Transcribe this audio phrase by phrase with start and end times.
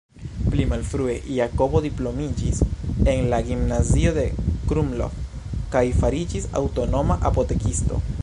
[0.51, 2.61] Pli malfrue Jakobo diplomiĝis
[3.13, 4.25] en la Gimnazio de
[4.71, 5.19] Krumlov
[5.77, 8.03] kaj fariĝis aŭtonoma apotekisto.